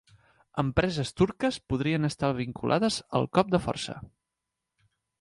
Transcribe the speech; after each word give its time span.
Empreses 0.63 1.11
turques 1.21 1.59
podrien 1.73 2.09
estar 2.11 2.33
vinculades 2.39 3.01
al 3.21 3.31
cop 3.39 3.55
de 3.57 3.63
força 3.71 3.99